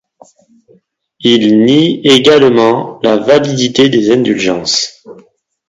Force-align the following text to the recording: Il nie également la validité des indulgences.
Il 1.19 1.61
nie 1.61 2.01
également 2.03 2.99
la 3.03 3.17
validité 3.17 3.87
des 3.87 4.09
indulgences. 4.09 5.05